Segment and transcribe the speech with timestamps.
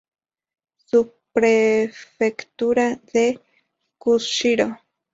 [0.87, 3.39] Subprefectura de
[3.99, 4.69] Kushiro